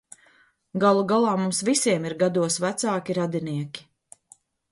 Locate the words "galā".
1.11-1.33